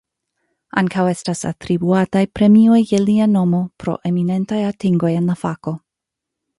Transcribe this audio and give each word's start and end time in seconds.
Ankaŭ 0.81 1.03
estas 1.09 1.43
atribuataj 1.49 2.23
premioj 2.39 2.79
je 2.95 3.03
lia 3.05 3.29
nomo 3.37 3.63
pro 3.85 3.97
eminentaj 4.13 4.63
atingoj 4.73 5.17
en 5.23 5.33
la 5.35 5.41
fako. 5.47 5.81